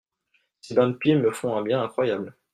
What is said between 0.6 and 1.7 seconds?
Ces bains de pieds me font un